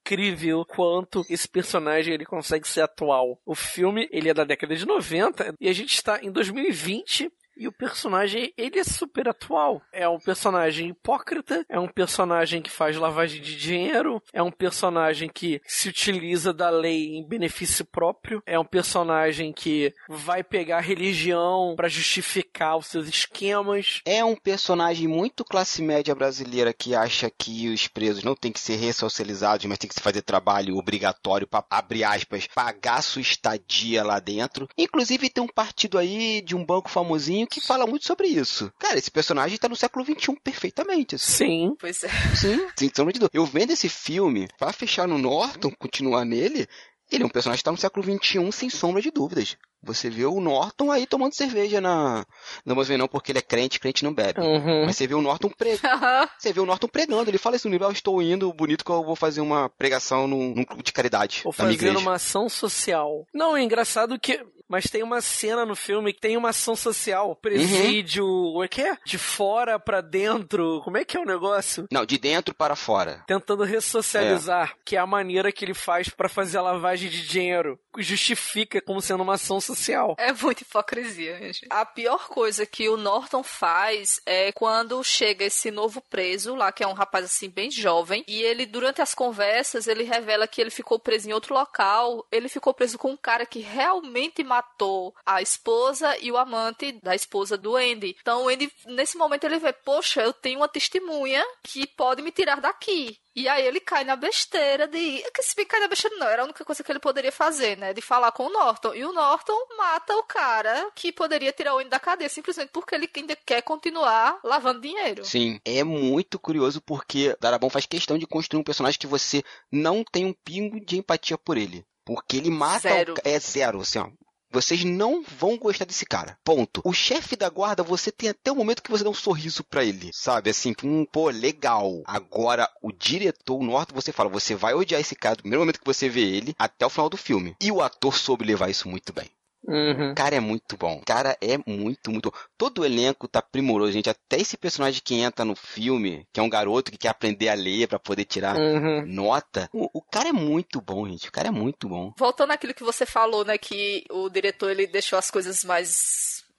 [0.02, 3.40] incrível quanto esse personagem ele consegue ser atual.
[3.46, 7.68] O filme, ele é da década de 90 e a gente está em 2020 e
[7.68, 9.82] o personagem, ele é super atual.
[9.92, 15.30] É um personagem hipócrita, é um personagem que faz lavagem de dinheiro, é um personagem
[15.30, 20.82] que se utiliza da lei em benefício próprio, é um personagem que vai pegar a
[20.82, 24.02] religião para justificar os seus esquemas.
[24.06, 28.60] É um personagem muito classe média brasileira que acha que os presos não têm que
[28.60, 34.04] ser ressocializados, mas tem que se fazer trabalho obrigatório para abrir aspas, pagar sua estadia
[34.04, 34.68] lá dentro.
[34.78, 38.72] Inclusive tem um partido aí de um banco famosinho que fala muito sobre isso.
[38.80, 41.16] Cara, esse personagem tá no século XXI perfeitamente.
[41.16, 41.36] Assim.
[41.36, 41.76] Sim.
[41.80, 42.10] Pois é.
[42.36, 43.38] Sim, sem sombra de dúvida.
[43.38, 46.68] Eu vendo esse filme, pra fechar no Norton, continuar nele,
[47.12, 49.58] ele é um personagem que tá no século XXI sem sombra de dúvidas.
[49.84, 52.26] Você vê o Norton aí tomando cerveja na.
[52.66, 54.40] Não vamos ver não, porque ele é crente, crente não bebe.
[54.40, 54.86] Uhum.
[54.86, 55.82] Mas você vê o Norton pregando.
[56.38, 57.30] você vê o Norton pregando.
[57.30, 60.28] Ele fala isso no nível, eu estou indo, bonito que eu vou fazer uma pregação
[60.28, 61.42] num, num clube de caridade.
[61.44, 63.26] Vou minha fazer uma ação social.
[63.34, 64.44] Não, é engraçado que.
[64.68, 67.36] Mas tem uma cena no filme que tem uma ação social.
[67.36, 68.26] Presídio.
[68.26, 68.98] O que é?
[69.06, 70.80] De fora pra dentro.
[70.86, 71.88] Como é que é o negócio?
[71.92, 73.22] Não, de dentro para fora.
[73.28, 77.78] Tentando ressocializar, que é a maneira que ele faz pra fazer a lavagem de dinheiro.
[77.98, 79.71] Justifica como sendo uma ação social.
[80.18, 81.68] É muita hipocrisia, gente.
[81.70, 86.84] A pior coisa que o Norton faz é quando chega esse novo preso lá, que
[86.84, 90.70] é um rapaz assim bem jovem, e ele durante as conversas, ele revela que ele
[90.70, 95.42] ficou preso em outro local, ele ficou preso com um cara que realmente matou a
[95.42, 98.16] esposa e o amante da esposa do Andy.
[98.22, 102.32] Então, o Andy nesse momento ele vê, poxa, eu tenho uma testemunha que pode me
[102.32, 103.18] tirar daqui.
[103.36, 105.24] E aí ele cai na besteira de.
[105.34, 107.78] Que se bem cai na besteira não, era a única coisa que ele poderia fazer,
[107.78, 107.94] né?
[107.94, 108.94] De falar com o Norton.
[108.94, 112.96] E o Norton mata o cara que poderia tirar o Andy da cadeia, simplesmente porque
[112.96, 115.24] ele ainda quer continuar lavando dinheiro.
[115.24, 120.04] Sim, é muito curioso porque Darabão faz questão de construir um personagem que você não
[120.04, 121.86] tem um pingo de empatia por ele.
[122.04, 122.80] Porque ele mata.
[122.80, 123.14] Zero.
[123.14, 123.18] O...
[123.24, 124.10] É zero, assim, ó.
[124.52, 126.38] Vocês não vão gostar desse cara.
[126.44, 126.82] Ponto.
[126.84, 129.84] O chefe da guarda, você tem até o momento que você dá um sorriso pra
[129.84, 130.12] ele.
[130.14, 130.50] Sabe?
[130.50, 132.02] Assim, hum, pô, legal.
[132.06, 135.80] Agora, o diretor, o Norton, você fala, você vai odiar esse cara do primeiro momento
[135.80, 137.56] que você vê ele até o final do filme.
[137.62, 139.30] E o ator soube levar isso muito bem.
[139.68, 140.12] Uhum.
[140.12, 140.98] O cara é muito bom.
[140.98, 142.38] O cara é muito, muito bom.
[142.58, 144.10] Todo o elenco tá primoroso, gente.
[144.10, 147.54] Até esse personagem que entra no filme, que é um garoto que quer aprender a
[147.54, 149.06] ler pra poder tirar Uhum.
[149.06, 149.70] nota.
[149.72, 151.30] O, o cara é muito bom, gente.
[151.30, 152.12] O cara é muito bom.
[152.18, 153.58] Voltando àquilo que você falou, né?
[153.58, 155.94] Que o diretor ele deixou as coisas mais,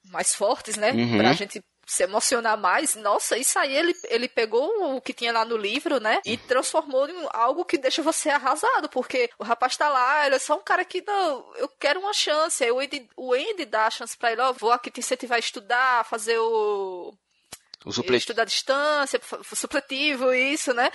[0.09, 0.91] mais fortes, né?
[0.91, 1.17] Uhum.
[1.17, 2.95] Pra gente se emocionar mais.
[2.95, 6.21] Nossa, isso aí ele, ele pegou o que tinha lá no livro, né?
[6.25, 8.87] E transformou em algo que deixa você arrasado.
[8.89, 12.13] Porque o rapaz tá lá, ele é só um cara que, não, eu quero uma
[12.13, 12.63] chance.
[12.63, 15.35] Aí o Andy, o Andy dá a chance pra ele, ó, vou aqui te incentivar
[15.35, 17.13] a estudar, fazer o
[17.85, 18.15] O supletivo.
[18.17, 19.19] estudar à distância,
[19.53, 20.89] supletivo, isso, né?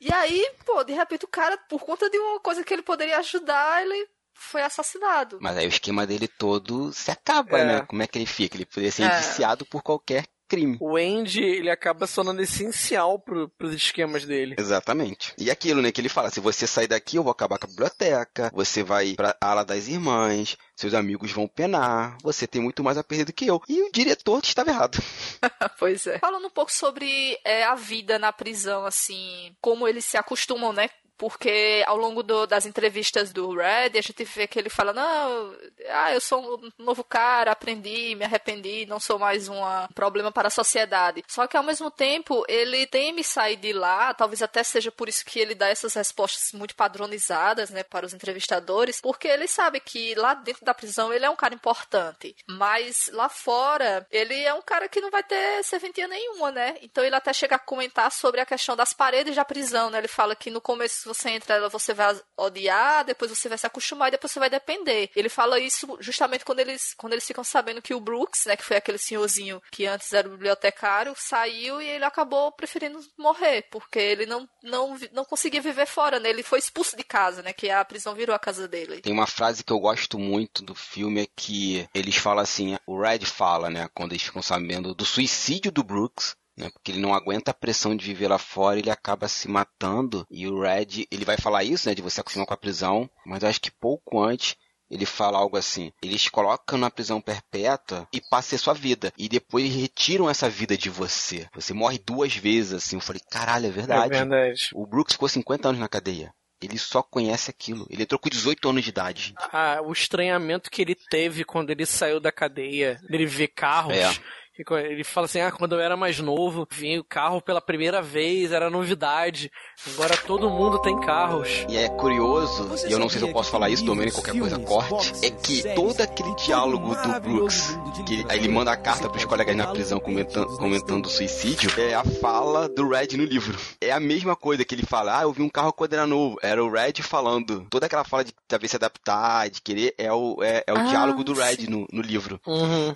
[0.00, 3.18] E aí, pô, de repente o cara, por conta de uma coisa que ele poderia
[3.18, 5.38] ajudar, ele foi assassinado.
[5.40, 7.64] Mas aí o esquema dele todo se acaba, É.
[7.64, 7.80] né?
[7.86, 8.56] Como é que ele fica?
[8.56, 9.06] Ele poderia ser É.
[9.06, 10.76] indiciado por qualquer crime.
[10.80, 14.54] O Andy, ele acaba se tornando essencial pro, pros esquemas dele.
[14.58, 15.32] Exatamente.
[15.38, 17.70] E aquilo, né, que ele fala, se você sair daqui, eu vou acabar com a
[17.70, 22.98] biblioteca, você vai pra ala das irmãs, seus amigos vão penar, você tem muito mais
[22.98, 23.60] a perder do que eu.
[23.68, 24.98] E o diretor estava errado.
[25.78, 26.18] pois é.
[26.18, 30.88] Falando um pouco sobre é, a vida na prisão, assim, como eles se acostumam, né?
[31.16, 35.54] Porque ao longo do- das entrevistas do Red, a gente vê que ele fala: Não,
[35.90, 39.54] ah, eu sou um novo cara, aprendi, me arrependi, não sou mais um
[39.94, 41.22] problema para a sociedade.
[41.28, 45.24] Só que ao mesmo tempo, ele teme sair de lá, talvez até seja por isso
[45.24, 50.14] que ele dá essas respostas muito padronizadas, né, para os entrevistadores, porque ele sabe que
[50.14, 54.62] lá dentro da prisão ele é um cara importante, mas lá fora ele é um
[54.62, 56.76] cara que não vai ter serventia nenhuma, né?
[56.82, 59.98] Então ele até chega a comentar sobre a questão das paredes da prisão, né?
[59.98, 63.58] Ele fala que no começo Brooks, você entra nela, você vai odiar, depois você vai
[63.58, 65.10] se acostumar e depois você vai depender.
[65.14, 68.64] Ele fala isso justamente quando eles, quando eles ficam sabendo que o Brooks, né, que
[68.64, 74.26] foi aquele senhorzinho que antes era bibliotecário, saiu e ele acabou preferindo morrer, porque ele
[74.26, 76.30] não, não, não conseguia viver fora, né?
[76.30, 77.52] Ele foi expulso de casa, né?
[77.52, 79.00] Que a prisão virou a casa dele.
[79.00, 83.00] Tem uma frase que eu gosto muito do filme é que eles falam assim, o
[83.00, 87.14] Red fala, né, quando eles ficam sabendo do suicídio do Brooks, né, porque ele não
[87.14, 90.26] aguenta a pressão de viver lá fora, ele acaba se matando.
[90.30, 93.42] E o Red, ele vai falar isso, né, de você acostumar com a prisão, mas
[93.42, 94.56] eu acho que pouco antes
[94.90, 99.12] ele fala algo assim: eles colocam na prisão perpétua e passam a sua vida.
[99.18, 101.48] E depois retiram essa vida de você.
[101.54, 102.96] Você morre duas vezes, assim.
[102.96, 104.14] Eu falei, caralho, é verdade.
[104.14, 104.68] É verdade.
[104.74, 106.32] O Brooks ficou 50 anos na cadeia.
[106.62, 107.86] Ele só conhece aquilo.
[107.90, 109.34] Ele entrou com 18 anos de idade.
[109.52, 113.94] Ah, o estranhamento que ele teve quando ele saiu da cadeia, ele vê carros.
[113.94, 114.10] É.
[114.56, 118.52] Ele fala assim: ah, quando eu era mais novo, vinha o carro pela primeira vez,
[118.52, 119.50] era novidade.
[119.92, 121.64] Agora todo mundo tem carros.
[121.68, 124.58] E é curioso, e eu não sei se eu posso falar isso, Domênio, qualquer coisa
[124.58, 129.24] corte, é que todo aquele diálogo do Brooks, que ele, ele manda a carta pros
[129.24, 133.58] colegas na prisão comentando, comentando o suicídio, é a fala do Red no livro.
[133.80, 136.36] É a mesma coisa que ele fala: ah, eu vi um carro quando era novo.
[136.42, 137.66] Era o Red falando.
[137.70, 140.84] Toda aquela fala de talvez se adaptar, de querer, é o, é, é o Ah,
[140.84, 142.40] diálogo do Red no, no livro.
[142.46, 142.94] Uhum.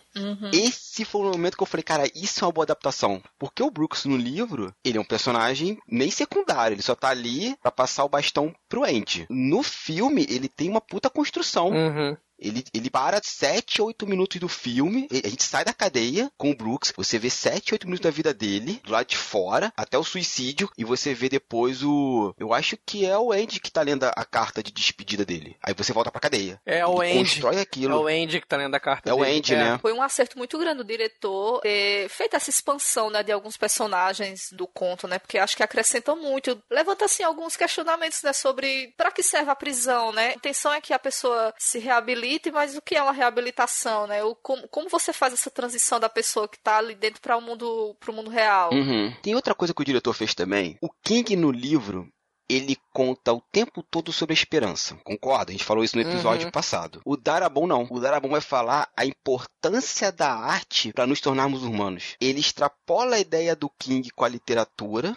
[0.52, 3.22] Esse foi o momento que eu falei, cara, isso é uma boa adaptação.
[3.38, 7.56] Porque o Brooks no livro, ele é um personagem nem secundário, ele só tá ali
[7.62, 9.26] pra passar o bastão pro Andy.
[9.30, 11.68] No filme, ele tem uma puta construção.
[11.70, 12.16] Uhum.
[12.38, 16.56] Ele, ele para 7, 8 minutos do filme, a gente sai da cadeia com o
[16.56, 20.04] Brooks, você vê 7, 8 minutos da vida dele, do lado de fora, até o
[20.04, 22.34] suicídio, e você vê depois o...
[22.38, 25.56] Eu acho que é o Andy que tá lendo a, carta de despedida dele.
[25.62, 26.60] Aí você volta pra cadeia.
[26.64, 27.30] É o Ele Andy.
[27.30, 27.94] constrói aquilo.
[27.94, 29.38] É o Andy que tá lendo a carta É o dele.
[29.38, 29.78] Andy, né?
[29.80, 34.50] Foi um acerto muito grande do diretor ter feito essa expansão, né, de alguns personagens
[34.52, 35.18] do conto, né?
[35.18, 36.60] Porque acho que acrescentam muito.
[36.70, 40.28] Levanta assim alguns questionamentos, né, sobre para que serve a prisão, né?
[40.30, 44.22] A intenção é que a pessoa se reabilite, mas o que é uma reabilitação, né?
[44.24, 47.40] O, como, como você faz essa transição da pessoa que tá ali dentro para o
[47.40, 48.72] mundo, pro mundo real?
[48.72, 49.14] Uhum.
[49.22, 50.76] Tem outra coisa que o diretor fez também.
[50.82, 52.08] O King no livro,
[52.50, 54.96] ele conta o tempo todo sobre a esperança.
[55.04, 55.50] Concorda?
[55.50, 56.50] A gente falou isso no episódio Uhum.
[56.52, 57.00] passado.
[57.04, 57.86] O Darabon não.
[57.90, 62.16] O Darabon vai falar a importância da arte para nos tornarmos humanos.
[62.20, 65.16] Ele extrapola a ideia do King com a literatura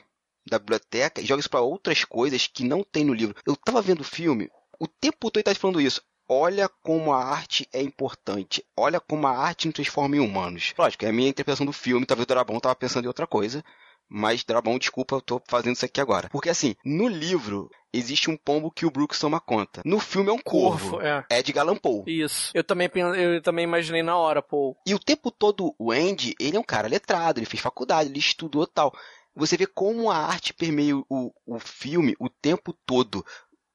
[0.50, 3.36] da biblioteca e joga isso para outras coisas que não tem no livro.
[3.46, 6.02] Eu tava vendo o filme, o tempo todo ele tá falando isso.
[6.34, 8.64] Olha como a arte é importante.
[8.78, 10.74] Olha como a arte nos transforma em humanos.
[10.78, 12.06] Lógico, é a minha interpretação do filme.
[12.06, 13.62] Talvez o Darabon tava pensando em outra coisa.
[14.08, 16.30] Mas, Drabon, desculpa, eu tô fazendo isso aqui agora.
[16.30, 19.82] Porque, assim, no livro, existe um pombo que o Brooks toma conta.
[19.84, 20.92] No filme é um corvo.
[20.92, 21.26] Corvo, é.
[21.30, 22.04] Edgar Allan Poe.
[22.08, 22.50] Isso.
[22.54, 24.78] Eu também, eu também imaginei na hora, pô.
[24.88, 28.20] E o tempo todo, o Andy, ele é um cara letrado, ele fez faculdade, ele
[28.20, 28.94] estudou tal.
[29.36, 33.26] Você vê como a arte permeia o, o filme o tempo todo.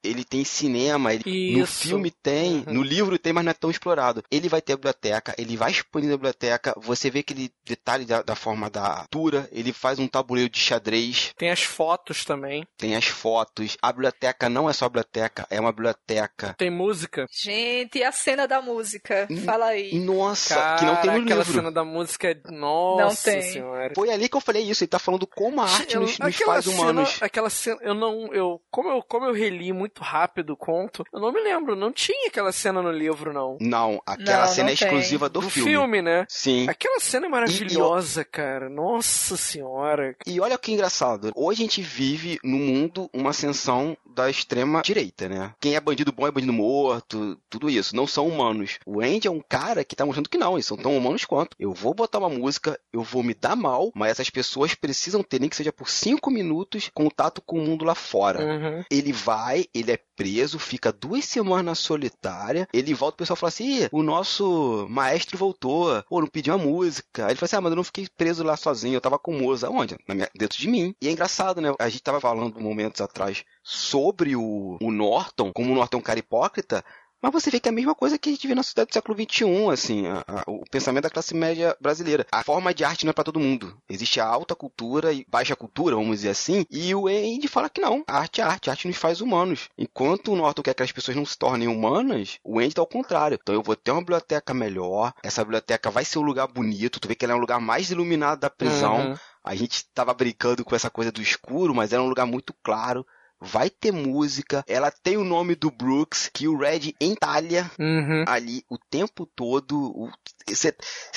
[0.07, 2.75] Ele tem cinema, ele, no filme tem, Uhum.
[2.75, 4.23] no livro tem, mas não é tão explorado.
[4.31, 8.23] Ele vai ter a biblioteca, ele vai expandir a biblioteca, você vê aquele detalhe da,
[8.23, 12.67] da forma da altura, ele faz um tabuleiro de xadrez, Tem as fotos também.
[12.77, 13.77] tem as fotos.
[13.83, 16.55] A biblioteca não é só biblioteca, é uma biblioteca.
[16.59, 17.27] Tem música.
[17.31, 19.27] Gente, e a cena da música?
[19.45, 19.99] Fala aí.
[19.99, 21.55] Nossa, Cara, que não tem no aquela livro.
[21.55, 22.29] cena da música.
[22.31, 23.43] é- Nossa tem.
[23.43, 23.93] senhora.
[23.95, 26.37] Foi ali que eu falei isso, ele tá falando como a arte Eu- nos, nos
[26.37, 27.19] faz cena- humanos.
[27.21, 31.21] aquela cena, eu não, eu como, eu, como eu reli muito rápido o conto, eu
[31.21, 33.57] não me lembro, não tinha aquela cena no livro, não.
[33.61, 34.87] Não, aquela Não, cena não é tem.
[34.89, 35.71] exclusiva do, Do filme.
[35.71, 36.27] filme, né?
[36.29, 36.69] Sim.
[36.69, 38.69] Aquela cena é maravilhosa, cara.
[38.69, 40.15] Nossa senhora.
[40.27, 41.31] E olha que engraçado.
[41.35, 45.53] Hoje a gente vive no mundo uma ascensão da extrema direita, né?
[45.61, 47.95] Quem é bandido bom é bandido morto, tudo isso.
[47.95, 48.79] Não são humanos.
[48.87, 51.57] O Andy é um cara que tá mostrando que não, eles são tão humanos quanto.
[51.59, 55.41] Eu vou botar uma música, eu vou me dar mal, mas essas pessoas precisam ter,
[55.41, 58.43] nem que seja por cinco minutos, contato com o mundo lá fora.
[58.43, 58.85] Uhum.
[58.91, 63.49] Ele vai, ele é preso, fica duas semanas na solitária, ele volta, o pessoal fala
[63.49, 67.25] assim, "Ih, o nosso maestro voltou, pô, não pediu a música.
[67.27, 69.33] Aí ele fala assim, ah, mas eu não fiquei preso lá sozinho, eu tava com
[69.37, 69.69] o Moza.
[69.71, 69.97] Onde?
[70.09, 70.95] Minha- dentro de mim.
[71.01, 71.73] E é engraçado, né?
[71.79, 76.03] A gente tava falando momentos atrás sobre o, o Norton, como o Norton é um
[76.03, 76.85] cara hipócrita,
[77.23, 78.95] mas você vê que é a mesma coisa que a gente vê na sociedade do
[78.95, 82.27] século XXI, assim, a- a- o pensamento da classe média brasileira.
[82.31, 83.77] A forma de arte não é para todo mundo.
[83.89, 87.81] Existe a alta cultura e baixa cultura, vamos dizer assim, e o Andy fala que
[87.81, 88.05] não.
[88.07, 89.69] A arte é arte, a arte nos faz humanos.
[89.77, 92.87] Enquanto o Norton quer que as pessoas não se tornem humanas, o Andy tá ao
[92.87, 93.39] contrário.
[93.41, 97.09] Então eu vou ter uma biblioteca melhor, essa biblioteca vai ser um lugar bonito, tu
[97.09, 99.11] vê que ela é um lugar mais iluminado da prisão.
[99.11, 99.17] Uhum.
[99.45, 103.07] A gente tava brincando com essa coisa do escuro, mas era um lugar muito claro.
[103.41, 108.25] Vai ter música, ela tem o nome do Brooks, que o Red entalha Uhum.
[108.27, 110.11] ali o tempo todo.
[110.49, 110.73] Você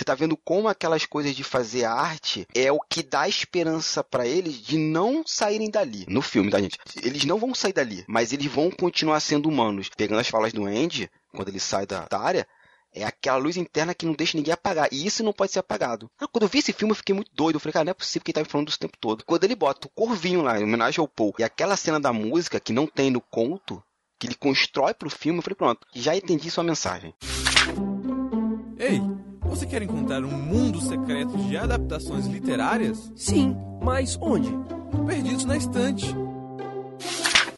[0.06, 4.56] tá vendo como aquelas coisas de fazer arte é o que dá esperança pra eles
[4.56, 6.06] de não saírem dali.
[6.08, 6.78] No filme, tá, gente?
[7.02, 9.90] Eles não vão sair dali, mas eles vão continuar sendo humanos.
[9.96, 12.48] Pegando as falas do Andy, quando ele sai da, da área,
[13.02, 14.88] é aquela luz interna que não deixa ninguém apagar.
[14.92, 16.10] E isso não pode ser apagado.
[16.20, 17.56] Ah, Quando eu vi esse filme, eu fiquei muito doido.
[17.56, 19.24] Eu falei, cara, não é possível que ele tá me falando isso o tempo todo.
[19.26, 22.60] Quando ele bota o corvinho lá, em homenagem ao Paul, e aquela cena da música
[22.60, 23.82] que não tem no conto,
[24.20, 27.14] que ele constrói pro filme, eu falei, pronto, já entendi sua mensagem.
[28.78, 29.02] Ei,
[29.42, 33.12] você quer encontrar um mundo secreto de adaptações literárias?
[33.16, 34.50] Sim, mas onde?
[35.06, 36.06] Perdidos na estante.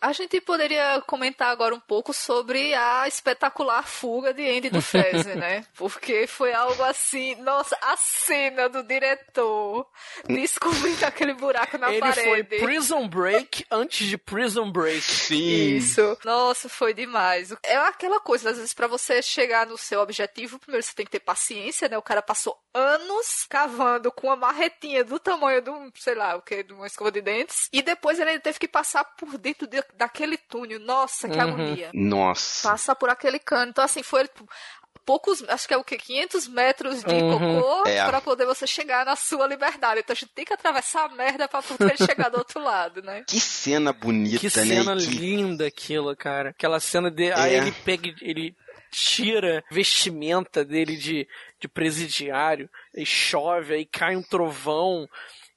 [0.01, 5.35] A gente poderia comentar agora um pouco sobre a espetacular fuga de Andy do Fezzi,
[5.35, 5.63] né?
[5.77, 9.87] Porque foi algo assim, nossa, a cena do diretor
[10.27, 12.27] descobrindo aquele buraco na Ele parede.
[12.27, 15.01] foi Prison Break antes de Prison Break.
[15.01, 15.75] Sim.
[15.77, 16.17] Isso.
[16.25, 17.53] Nossa, foi demais.
[17.63, 21.11] É aquela coisa, às vezes, pra você chegar no seu objetivo, primeiro você tem que
[21.11, 21.97] ter paciência, né?
[21.97, 26.41] O cara passou anos cavando com uma marretinha do tamanho de um, sei lá, o
[26.41, 27.67] que, de uma escova de dentes.
[27.71, 30.79] E depois ele ainda teve que passar por dentro de- daquele túnel.
[30.79, 31.41] Nossa, que Uhum.
[31.41, 31.89] agonia.
[31.93, 32.69] Nossa.
[32.69, 33.69] Passar por aquele cano.
[33.71, 34.47] Então, assim, foi tipo,
[35.05, 37.59] poucos, acho que é o que, 500 metros de Uhum.
[37.59, 38.05] cocô É.
[38.05, 39.99] pra poder você chegar na sua liberdade.
[40.01, 43.23] Então a gente tem que atravessar a merda pra poder chegar do outro lado, né?
[43.27, 44.49] Que cena bonita, Que né?
[44.65, 46.49] cena Que- linda aquilo, cara.
[46.51, 47.31] Aquela cena de.
[47.33, 47.57] Aí É.
[47.57, 48.13] ele pega.
[48.21, 48.55] Ele
[48.93, 51.25] tira vestimenta dele de,
[51.59, 55.07] de presidiário, e chove, aí cai um trovão,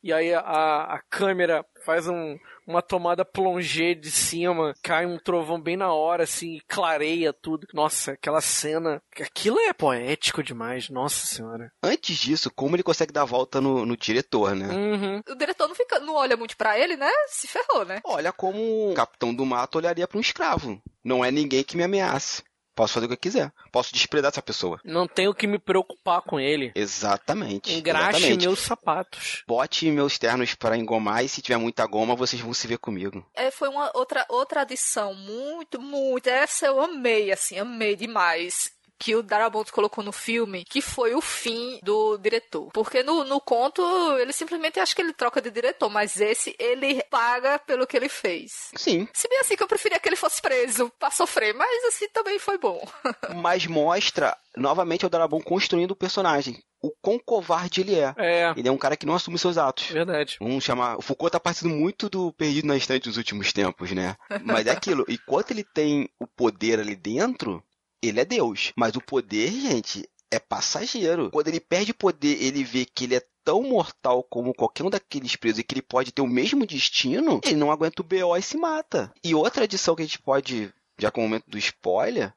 [0.03, 5.61] e aí a, a câmera faz um, uma tomada plongé de cima, cai um trovão
[5.61, 7.66] bem na hora, assim, e clareia tudo.
[7.72, 9.03] Nossa, aquela cena.
[9.20, 11.70] Aquilo é poético demais, nossa senhora.
[11.83, 14.68] Antes disso, como ele consegue dar a volta no, no diretor, né?
[14.68, 15.20] Uhum.
[15.29, 17.11] O diretor não, fica, não olha muito pra ele, né?
[17.29, 18.00] Se ferrou, né?
[18.05, 20.81] Olha como o capitão do mato olharia para um escravo.
[21.03, 22.42] Não é ninguém que me ameace.
[22.74, 23.52] Posso fazer o que eu quiser.
[23.70, 24.80] Posso desprezar essa pessoa.
[24.84, 26.72] Não tenho que me preocupar com ele.
[26.74, 27.72] Exatamente.
[27.72, 28.46] Engraxe exatamente.
[28.46, 29.44] meus sapatos.
[29.46, 33.24] Bote meus ternos para engomar e se tiver muita goma, vocês vão se ver comigo.
[33.34, 36.26] É, foi uma outra, outra adição muito, muito.
[36.28, 38.72] Essa eu amei, assim, amei demais.
[38.98, 42.70] Que o Darabont colocou no filme, que foi o fim do diretor.
[42.72, 43.83] Porque no, no conto,
[44.18, 48.09] ele simplesmente acho que ele troca de diretor, mas esse ele paga pelo que ele
[48.09, 48.70] fez.
[48.76, 49.09] Sim.
[49.12, 52.38] Se bem assim que eu preferia que ele fosse preso pra sofrer, mas assim também
[52.38, 52.87] foi bom.
[53.37, 56.62] Mas mostra novamente o Darabon construindo o personagem.
[56.80, 58.14] O quão covarde ele é.
[58.18, 58.54] É.
[58.57, 59.87] Ele é um cara que não assume seus atos.
[59.87, 60.37] Verdade.
[60.38, 60.96] Vamos chamar.
[60.98, 64.16] O Foucault tá parecendo muito do Perdido na Estante nos últimos tempos, né?
[64.44, 65.04] Mas é aquilo.
[65.09, 67.62] Enquanto ele tem o poder ali dentro,
[68.09, 68.73] ele é Deus.
[68.77, 71.31] Mas o poder, gente, é passageiro.
[71.31, 75.37] Quando ele perde poder, ele vê que ele é tão mortal como qualquer um daqueles
[75.37, 78.43] presos e que ele pode ter o mesmo destino, ele não aguenta o BO e
[78.43, 79.12] se mata.
[79.23, 82.33] E outra adição que a gente pode, já com o momento do spoiler,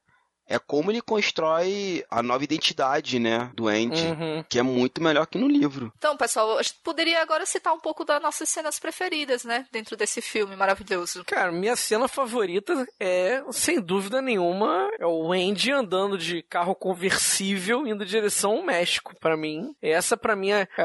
[0.47, 4.43] é como ele constrói a nova identidade, né, do Andy, Uhum.
[4.47, 5.91] que é muito melhor que no livro.
[5.97, 9.65] Então, pessoal, a gente poderia agora citar um pouco das nossas cenas preferidas, né?
[9.71, 11.23] Dentro desse filme maravilhoso.
[11.25, 17.85] Cara, minha cena favorita é, sem dúvida nenhuma, é o Andy andando de carro conversível
[17.87, 19.13] indo em direção ao México.
[19.19, 20.83] Pra mim, essa pra mim é, a-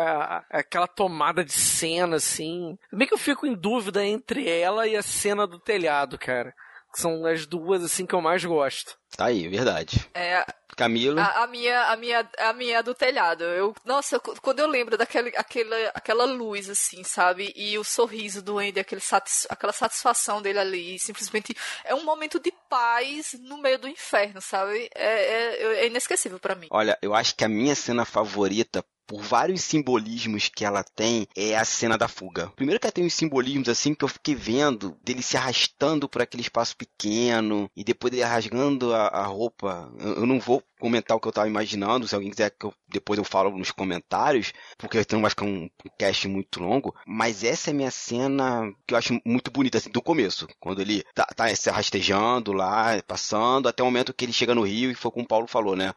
[0.50, 2.76] a- aquela tomada de cena, assim.
[2.92, 6.54] Bem que eu fico em dúvida entre ela e a cena do telhado, cara.
[6.92, 8.98] Que são as duas, assim, que eu mais gosto.
[9.16, 10.08] Tá aí, verdade.
[10.14, 10.44] É,
[10.76, 11.20] Camilo.
[11.20, 13.44] A, a minha, a minha, a minha é do telhado.
[13.44, 17.52] Eu, nossa, quando eu lembro daquele, aquela, aquela luz assim, sabe?
[17.54, 22.40] E o sorriso do Andy, aquele satis, aquela satisfação dele ali, simplesmente é um momento
[22.40, 24.88] de paz no meio do inferno, sabe?
[24.94, 26.68] É, é, é inesquecível pra mim.
[26.70, 31.54] Olha, eu acho que a minha cena favorita, por vários simbolismos que ela tem, é
[31.54, 32.50] a cena da fuga.
[32.56, 36.22] Primeiro que ela tem uns simbolismos assim que eu fiquei vendo, dele se arrastando por
[36.22, 39.92] aquele espaço pequeno, e depois dele rasgando a, a roupa.
[39.98, 42.72] Eu, eu não vou comentar o que eu tava imaginando, se alguém quiser que eu,
[42.88, 47.68] depois eu falo nos comentários, porque senão vai ficar um cast muito longo, mas essa
[47.68, 51.26] é a minha cena que eu acho muito bonita, assim, do começo, quando ele tá,
[51.26, 55.10] tá se rastejando lá, passando, até o momento que ele chega no Rio, e foi
[55.10, 55.92] como o Paulo falou, né?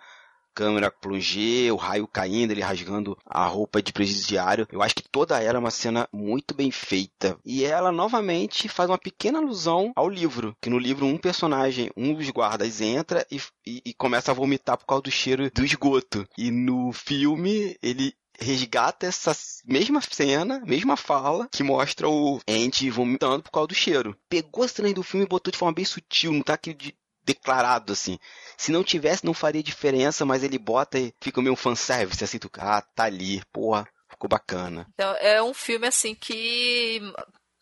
[0.55, 4.65] Câmera plongé, o raio caindo, ele rasgando a roupa de presidiário.
[4.71, 7.37] Eu acho que toda ela é uma cena muito bem feita.
[7.45, 12.13] E ela novamente faz uma pequena alusão ao livro, que no livro um personagem, um
[12.13, 16.25] dos guardas entra e, e, e começa a vomitar por causa do cheiro do esgoto.
[16.37, 23.43] E no filme ele resgata essa mesma cena, mesma fala, que mostra o Andy vomitando
[23.43, 24.15] por causa do cheiro.
[24.29, 26.95] Pegou a cena do filme e botou de forma bem sutil, não tá aquele de
[27.25, 28.19] declarado assim.
[28.57, 32.49] Se não tivesse, não faria diferença, mas ele bota e fica meio fanservice, assim, tu,
[32.57, 34.87] ah, tá ali, porra, ficou bacana.
[34.93, 37.01] Então, é um filme assim que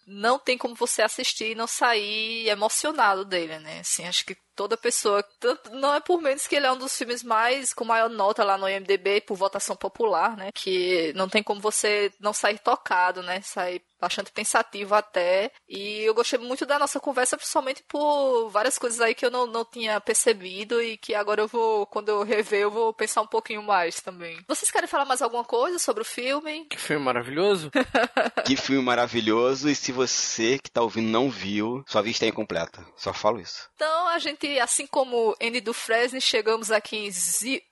[0.05, 3.79] não tem como você assistir e não sair emocionado dele, né?
[3.79, 5.23] Assim, acho que toda pessoa,
[5.71, 8.57] não é por menos que ele é um dos filmes mais com maior nota lá
[8.57, 10.49] no IMDb por votação popular, né?
[10.53, 13.41] Que não tem como você não sair tocado, né?
[13.41, 15.49] Sair bastante pensativo até.
[15.67, 19.47] E eu gostei muito da nossa conversa, principalmente por várias coisas aí que eu não,
[19.47, 23.27] não tinha percebido e que agora eu vou, quando eu rever, eu vou pensar um
[23.27, 24.43] pouquinho mais também.
[24.45, 26.65] Vocês querem falar mais alguma coisa sobre o filme?
[26.65, 27.71] Que filme maravilhoso!
[28.45, 29.69] que filme maravilhoso!
[29.69, 32.85] E se você que tá ouvindo não viu, sua vista é incompleta.
[32.97, 33.69] Só falo isso.
[33.75, 37.11] Então a gente, assim como Andy do Fresne, chegamos aqui em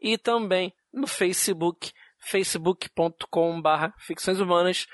[0.00, 4.86] e também no Facebook, facebook.com barra ficções humanas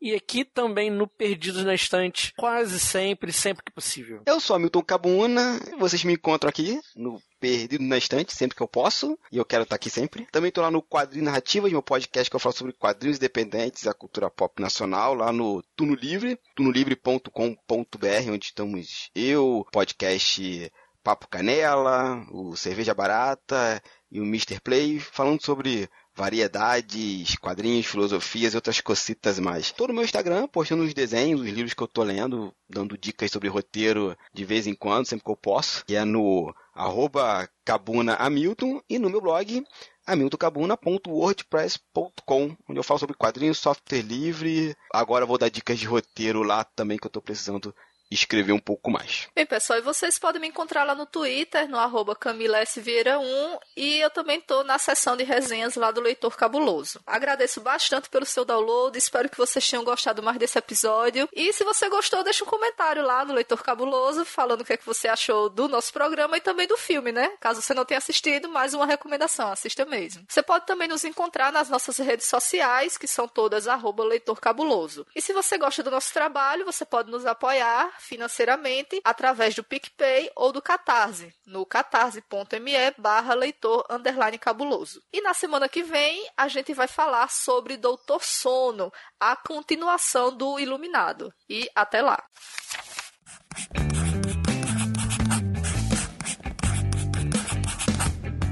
[0.00, 4.22] e aqui também no Perdidos na Estante, quase sempre, sempre que possível.
[4.24, 8.68] Eu sou Hamilton Cabuna, vocês me encontram aqui no Perdido na Estante, sempre que eu
[8.68, 10.26] posso, e eu quero estar aqui sempre.
[10.32, 13.92] Também estou lá no Quadrinho Narrativas, meu podcast que eu falo sobre quadrinhos independentes, a
[13.92, 20.72] cultura pop nacional, lá no Tuno Livre, tunolivre.com.br, onde estamos eu, podcast
[21.02, 24.60] Papo Canela, o Cerveja Barata e o Mr.
[24.60, 29.70] Play, falando sobre variedades, quadrinhos, filosofias e outras cocitas mais.
[29.70, 33.30] Todo o meu Instagram, postando os desenhos, os livros que eu tô lendo, dando dicas
[33.30, 35.84] sobre roteiro de vez em quando, sempre que eu posso.
[35.88, 39.64] E é no arroba cabunahamilton e no meu blog
[40.06, 44.74] hamiltoncabuna.wordpress.com, onde eu falo sobre quadrinhos, software livre.
[44.92, 47.72] Agora vou dar dicas de roteiro lá também que eu tô precisando
[48.10, 49.28] escrever um pouco mais.
[49.34, 54.10] Bem, pessoal, e vocês podem me encontrar lá no Twitter, no arroba CamilaSVieira1, e eu
[54.10, 57.00] também estou na seção de resenhas lá do Leitor Cabuloso.
[57.06, 61.28] Agradeço bastante pelo seu download, espero que vocês tenham gostado mais desse episódio.
[61.32, 64.76] E se você gostou, deixa um comentário lá no Leitor Cabuloso, falando o que é
[64.76, 67.30] que você achou do nosso programa e também do filme, né?
[67.40, 70.24] Caso você não tenha assistido, mais uma recomendação, assista mesmo.
[70.28, 75.06] Você pode também nos encontrar nas nossas redes sociais, que são todas arroba Leitor Cabuloso.
[75.14, 80.30] E se você gosta do nosso trabalho, você pode nos apoiar financeiramente através do PicPay
[80.34, 85.02] ou do Catarse, no catarse.me barra leitor underline cabuloso.
[85.12, 90.58] E na semana que vem a gente vai falar sobre Doutor Sono, a continuação do
[90.58, 91.32] Iluminado.
[91.48, 92.24] E até lá!